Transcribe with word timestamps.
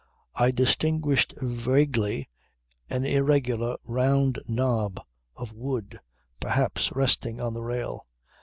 "I 0.33 0.49
distinguished 0.49 1.35
vaguely 1.39 2.27
an 2.89 3.05
irregular 3.05 3.77
round 3.85 4.39
knob, 4.47 4.99
of 5.35 5.53
wood, 5.53 5.99
perhaps, 6.39 6.91
resting 6.93 7.39
on 7.39 7.53
the 7.53 7.61
rail. 7.61 8.07